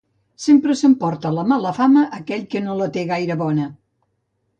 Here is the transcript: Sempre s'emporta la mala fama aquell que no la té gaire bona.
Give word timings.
Sempre 0.43 0.75
s'emporta 0.77 1.31
la 1.35 1.43
mala 1.51 1.73
fama 1.79 2.05
aquell 2.19 2.47
que 2.55 2.61
no 2.69 2.79
la 2.79 2.89
té 2.97 3.05
gaire 3.13 3.37
bona. 3.43 3.67